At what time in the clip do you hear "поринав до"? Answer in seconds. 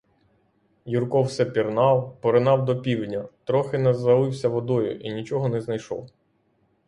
2.21-2.81